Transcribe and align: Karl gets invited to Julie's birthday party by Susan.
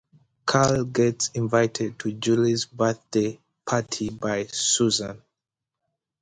Karl 0.47 0.85
gets 0.85 1.29
invited 1.35 1.99
to 1.99 2.11
Julie's 2.13 2.65
birthday 2.65 3.39
party 3.67 4.09
by 4.09 4.45
Susan. 4.45 5.21